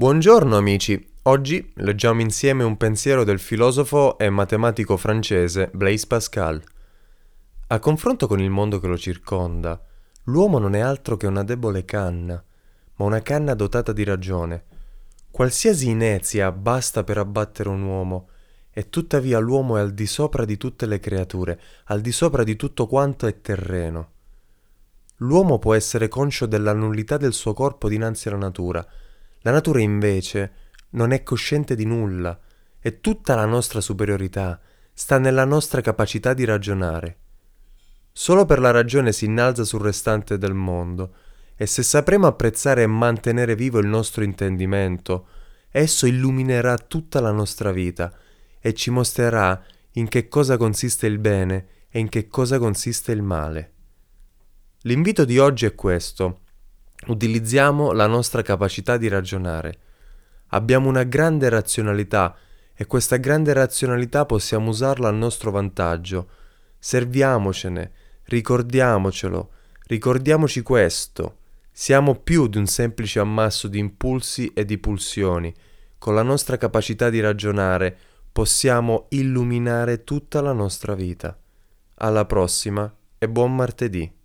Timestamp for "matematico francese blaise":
4.30-6.06